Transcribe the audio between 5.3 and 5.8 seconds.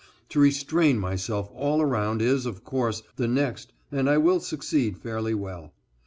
well.